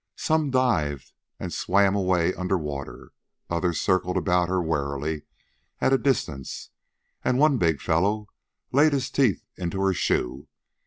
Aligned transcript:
Some 0.15 0.49
dived 0.49 1.13
and 1.39 1.53
swam 1.53 1.93
away 1.95 2.33
under 2.33 2.57
water; 2.57 3.11
others 3.51 3.79
circled 3.79 4.17
about 4.17 4.49
her 4.49 4.59
warily 4.59 5.25
at 5.79 5.93
a 5.93 5.99
distance; 5.99 6.71
and 7.23 7.37
one 7.37 7.59
big 7.59 7.79
fellow 7.79 8.25
laid 8.71 8.93
his 8.93 9.11
teeth 9.11 9.45
into 9.57 9.79
her 9.81 9.93
shoe. 9.93 10.47